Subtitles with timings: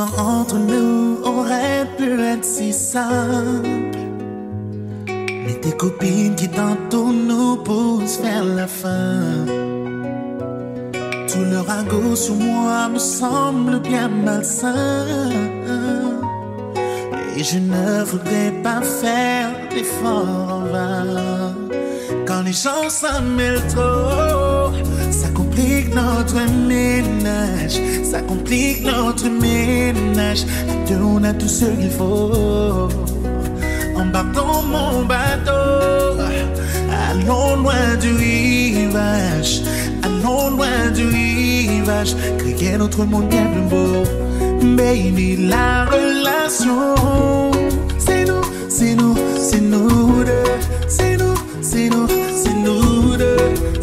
[0.00, 3.98] Entre nous aurait pu être si simple.
[5.08, 9.44] Mais tes copines qui tantôt nous poussent vers la fin.
[11.28, 15.04] Tout leur ragot sur moi me semble bien malsain.
[17.36, 21.54] Et je ne voudrais pas faire d'efforts en vain.
[22.24, 24.47] Quand les gens s'en mêlent trop,
[25.58, 27.80] complique notre ménage.
[28.04, 30.44] Ça complique notre ménage.
[30.68, 32.88] À deux, on a tout ce qu'il faut.
[33.96, 36.22] Embarque dans mon bateau.
[37.10, 39.62] Allons loin du rivage.
[40.02, 42.14] Allons loin du rivage.
[42.38, 44.04] Créer notre monde bien plus beau.
[44.76, 47.50] Baby, la relation.
[47.98, 50.50] C'est nous, c'est nous, c'est nous deux.
[50.88, 53.77] C'est nous, c'est nous, c'est nous deux.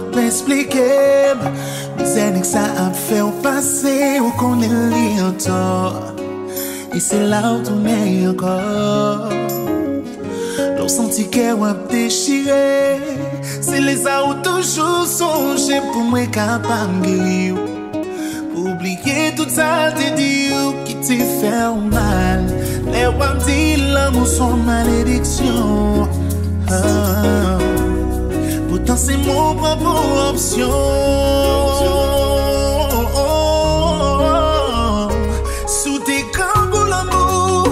[0.00, 0.88] ap esplike
[1.98, 5.60] Mizenik sa ap fe ou pase ou konen li an to
[6.96, 9.28] E se la ou tounen yon kor
[10.78, 12.98] Lou santi ke wap dechire
[13.60, 17.70] Se le sa ou toujou sonje pou mwen kapam gri ou
[18.50, 22.42] Pou oubliye tout sa te di ou ki te fe ou mal.
[22.90, 25.39] Le wap di l'amou son malediksyon
[29.30, 30.70] Mou pran pou opsyon.
[35.70, 37.70] Sou te kangou l'amou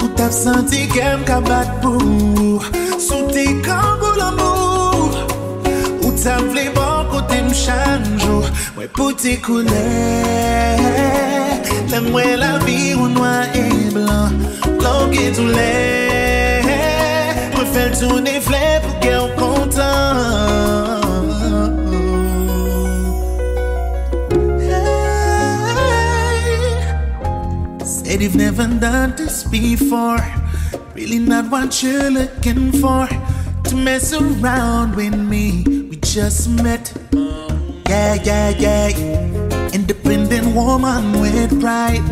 [0.00, 2.56] Ou tap santi kem kabat pou.
[2.96, 5.12] Sou te kangou l'amou
[6.00, 8.40] Ou tap vle bon kote m chanjou.
[8.78, 9.84] Mwen pou te koune
[11.92, 14.40] Lè mwen la vi ou noa e blan
[14.80, 15.72] Lò ge tou lè
[17.52, 19.12] Mwen fel tou ne fle pou ke
[28.12, 30.18] Said you've never done this before.
[30.94, 33.08] Really not what you're looking for.
[33.70, 35.64] To mess around with me.
[35.88, 36.92] We just met.
[37.88, 38.88] Yeah, yeah, yeah.
[39.72, 42.04] Independent woman with pride.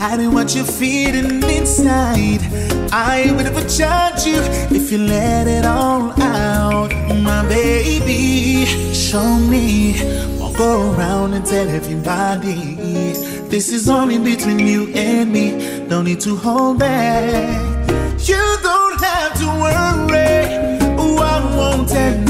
[0.00, 2.42] Hiding what you're feeling inside.
[2.90, 4.40] I would never judge you
[4.76, 6.90] if you let it all out.
[7.22, 9.94] My baby, show me.
[10.58, 13.25] Go around and tell everybody.
[13.48, 15.52] This is only between you and me.
[15.86, 17.88] No need to hold back.
[18.28, 20.42] You don't have to worry.
[20.98, 22.25] Oh, I won't tell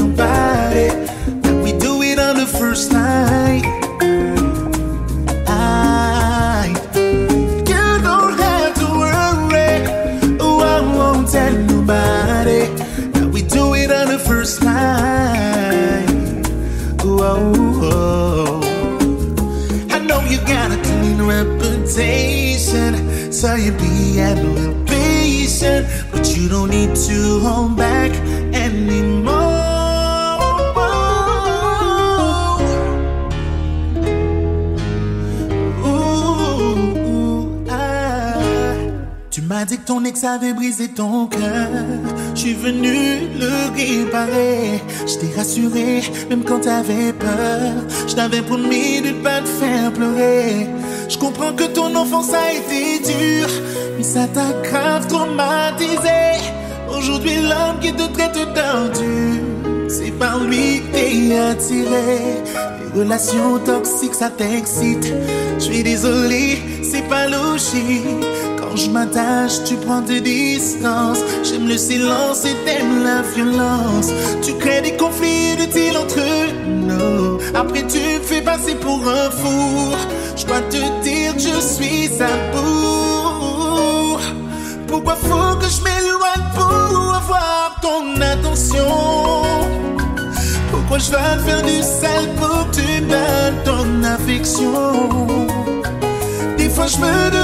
[26.47, 28.11] you don't need to hold back
[28.53, 29.35] anymore.
[35.85, 36.87] Ooh.
[39.29, 41.67] Tu m'as dit que ton ex avait brisé ton cœur.
[42.33, 44.81] Je suis venu le réparer.
[45.05, 47.73] Je t'ai rassuré, même quand t'avais peur.
[48.07, 50.67] Je t'avais promis de ne pas te faire pleurer.
[51.09, 53.49] Je comprends que ton enfance a été dure,
[53.97, 56.41] mais ça t'a grave traumatisé.
[56.89, 62.41] Aujourd'hui, l'homme qui te traite d'ordure, c'est par lui que t'es attiré.
[62.93, 65.13] Les relations toxiques, ça t'excite.
[65.59, 68.03] Je suis désolé, c'est pas logique.
[68.77, 71.17] Je m'attache, tu prends tes distances.
[71.43, 74.11] J'aime le silence et t'aimes la violence.
[74.43, 76.21] Tu crées des conflits inutiles entre
[76.63, 77.39] nous.
[77.55, 79.95] Après, tu fais passer pour un fou.
[80.35, 84.19] Je dois te dire je suis à bout.
[84.87, 88.85] Pourquoi faut que je m'éloigne pour avoir ton attention?
[90.71, 95.27] Pourquoi je dois faire du sale pour que tu donnes ton affection?
[96.57, 97.36] Des fois je me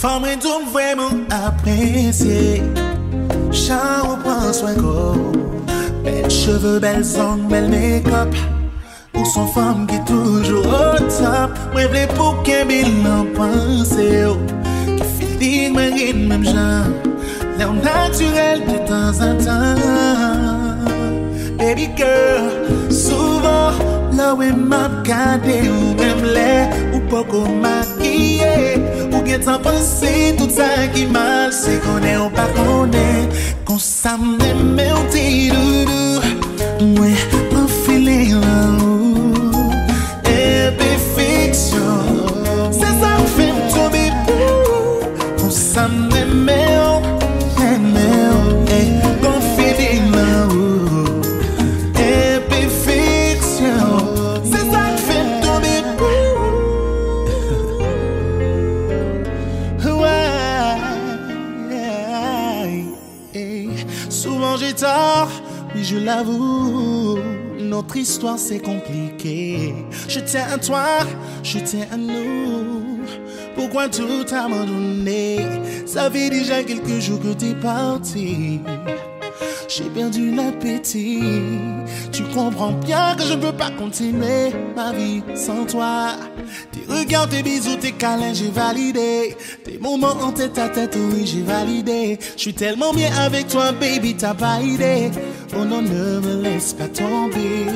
[0.00, 2.62] Femme doum vwèman apresye
[3.52, 5.34] Chan ou pran swen kou
[6.00, 8.32] Bel cheve, bel zang, bel make-up.
[9.12, 11.52] Ou son femme ki toujou o top.
[11.74, 14.38] Mwen vle pou ken bilan panse yo
[14.86, 16.96] Ki filin mwen rin mèm jan
[17.58, 19.84] Lè ou naturel de tan zan tan
[21.60, 22.48] Baby girl,
[22.88, 23.76] souvan
[24.16, 26.54] Lè ou e map kade ou mèm lè
[26.94, 28.80] Ou poko makiye
[29.30, 33.30] gen tan panse tout sa ki mal Se konen ou pa konen
[33.68, 36.18] Kon sa mdeme ou ti doudou
[36.80, 37.29] Mwen
[64.20, 65.30] Souvent j'ai tort,
[65.74, 67.18] oui je l'avoue.
[67.58, 69.74] Notre histoire c'est compliqué.
[70.08, 70.84] Je tiens à toi,
[71.42, 73.00] je tiens à nous.
[73.54, 75.38] Pourquoi tout abandonné
[75.86, 78.60] Ça fait déjà quelques jours que t'es parti.
[79.70, 81.20] J'ai perdu l'appétit.
[82.10, 86.16] Tu comprends bien que je ne peux pas continuer ma vie sans toi.
[86.72, 89.36] Tes regards, tes bisous, tes câlins, j'ai validé.
[89.64, 92.18] Tes moments en tête à tête, oui, j'ai validé.
[92.36, 95.12] Je suis tellement bien avec toi, baby, t'as pas idée.
[95.56, 97.66] Oh non, ne me laisse pas tomber.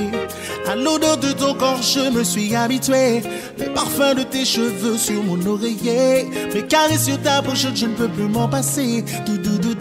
[0.67, 3.23] À l'odeur de ton corps, je me suis habitué.
[3.57, 6.27] Le parfum de tes cheveux sur mon oreiller.
[6.53, 9.05] Mes caresses sur ta bouche, je ne peux plus m'en passer.
[9.25, 9.75] Tout, tout,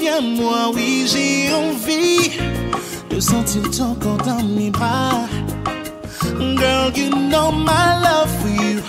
[0.00, 2.30] reviens-moi, oui, j'ai envie
[3.10, 5.26] de sentir ton corps dans mes bras.
[6.56, 8.80] Girl, you know my love for you,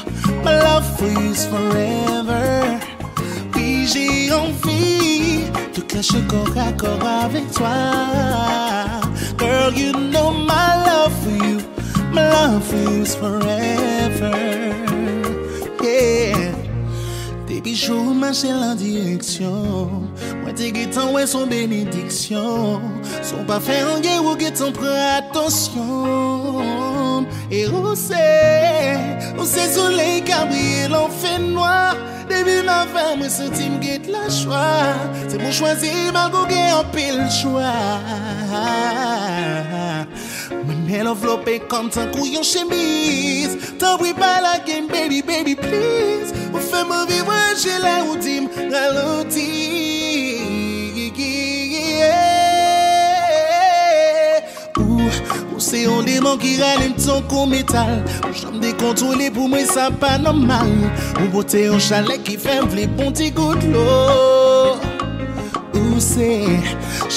[0.44, 2.80] my love for you is forever.
[3.56, 5.44] Oui, j'ai envie
[5.76, 7.68] de cacher corps à corps avec toi.
[9.38, 11.60] Girl, you know my love for you,
[12.14, 14.32] my love for you is forever.
[15.84, 16.31] Yeah.
[17.62, 20.10] Depi chou manche la direksyon.
[20.42, 22.82] Mwen te getan wè son benediksyon.
[23.22, 26.58] Son pa fè an gen wou getan pre atensyon.
[27.54, 28.18] E ou se,
[29.36, 31.94] ou se soley kabriye lan fè noa.
[32.32, 34.98] Depi nan fè mwen se tim get la chwa.
[35.28, 37.70] Se mwen chwazi man go gen an pil chwa.
[41.00, 43.76] enveloppe kom tan kou yon chemise.
[43.80, 46.34] Tan bwi pa la game baby baby please.
[46.52, 49.48] Ou fè mou vivre jè la ou dim ralenti.
[54.82, 55.10] Ou,
[55.54, 59.90] ou se yon deman ki ralim ton kou metal Ou jom dekontrole pou mwen sa
[60.02, 60.72] pa normal.
[61.22, 63.86] Ou bote yon chalet ki fèm vle bon ti gout lo
[65.78, 66.32] Ou se...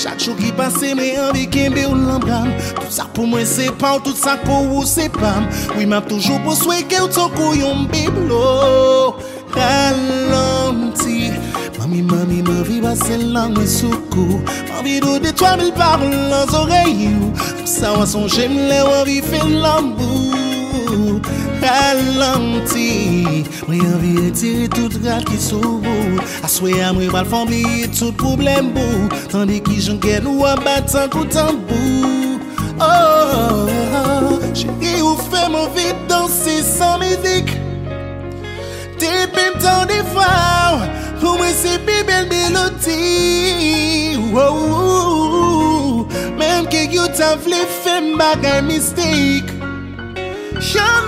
[0.05, 4.03] Chak chou ki pase mre anvi kembe ou lambram Tout sa pou mwen se pan,
[4.05, 5.47] tout sa pou ou se pam
[5.79, 9.17] Oui map toujou pou sweke ou ton kou yon biblo
[9.55, 11.31] Ralanti
[11.79, 14.43] Mami, mami, mami, basen lan mwen soukou
[14.75, 17.33] Mami do de 3000 parol nan zorey you
[17.65, 21.17] Sa wanson jem le wanvi fe lambou
[21.65, 27.63] kalanti Mwen yon vi etire tout rad ki soubou Aswe a mwen bal fombi
[27.97, 32.13] tout problem bou Tande ki jen gen ou an batan koutan bou
[32.85, 37.55] Oh, chéri ou fè mwen vi dansi san mizik
[39.01, 40.83] Depi mtan di faw
[41.25, 43.01] Ou mwen se pi bel melodi
[46.39, 49.44] Mem ke yon tan vle fè m bagay mistik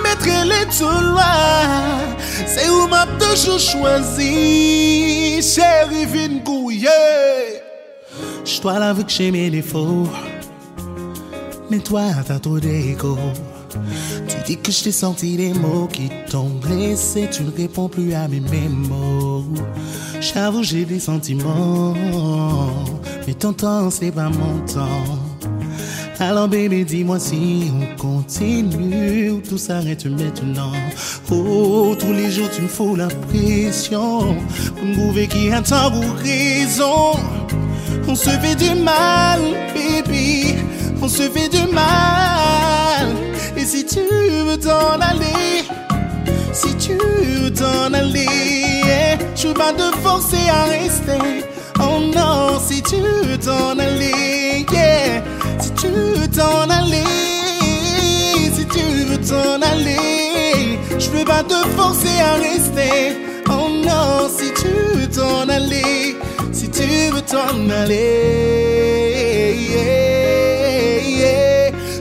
[0.03, 1.99] mettrai les tout loin
[2.45, 5.41] C'est où m'a toujours choisi.
[5.41, 7.61] Chérie, viens gouiller.
[8.45, 10.07] Je dois l'avouer que j'ai mes défauts
[11.69, 13.17] Mais toi, t'as trop d'écho
[14.27, 17.29] Tu dis que je t'ai senti des mots qui t'ont blessé.
[17.31, 19.45] Tu ne réponds plus à mes mots
[20.21, 21.93] J'avoue, j'ai des sentiments.
[23.27, 25.26] Mais ton temps, c'est pas mon temps
[26.19, 30.71] alors bébé dis-moi si on continue ou tout s'arrête maintenant.
[31.31, 34.35] Oh tous les jours tu me fous la pression.
[34.75, 37.19] Pour me prouver qu'il y a tant pour raison.
[38.07, 39.39] On se fait du mal
[39.73, 40.55] baby.
[41.01, 43.07] On se fait du mal.
[43.55, 45.63] Et si tu veux t'en aller
[46.53, 48.25] Si tu veux t'en aller
[48.85, 51.43] yeah, Je veux pas te forcer à rester.
[51.79, 54.56] Oh non, si tu veux t'en aller,
[56.37, 57.03] t'en aller,
[58.55, 63.17] si tu veux t'en aller, je veux pas te forcer à rester.
[63.49, 66.15] Oh non, si tu veux t'en aller,
[66.51, 68.67] si tu veux t'en aller.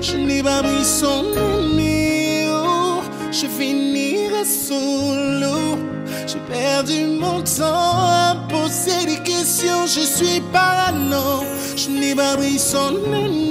[0.03, 3.01] Je n'ai pas pris son numéro,
[3.33, 5.79] je finirai solo.
[6.27, 11.45] J'ai perdu mon temps à poser des questions, je suis parano.
[11.75, 13.46] Je n'ai pas pris son je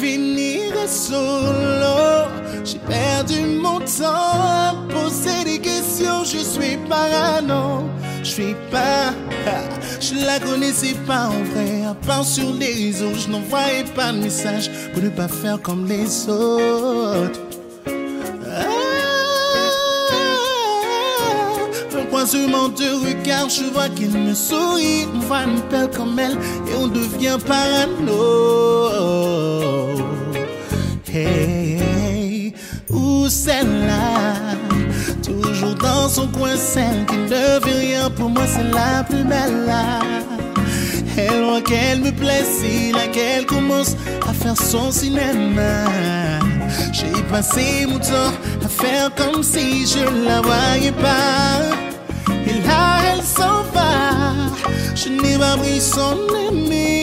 [0.00, 2.28] finirai solo.
[2.64, 7.88] J'ai perdu mon temps à poser des questions, je suis parano.
[8.22, 9.12] Je suis pas,
[10.00, 14.70] je la connaissais pas en vrai, à sur les réseaux, je n'envoyais pas de message
[14.92, 17.47] pour ne pas faire comme les autres.
[22.18, 22.82] Croisement de
[23.48, 28.10] je vois qu'il me sourit, on voit une belle comme elle et on devient parano.
[31.14, 32.52] Hey,
[32.90, 34.34] où celle-là?
[35.22, 39.66] Toujours dans son coin, celle qui ne veut rien pour moi, c'est la plus belle
[39.66, 40.00] là.
[41.16, 43.94] Elle voit qu'elle me plaît, c'est là qu'elle commence
[44.28, 45.84] à faire son cinéma.
[46.92, 48.34] J'ai passé mon temps
[48.64, 51.87] à faire comme si je la voyais pas.
[52.48, 54.50] Et là, elle s'en va.
[54.94, 56.97] Je n'ai pas pris son numéro.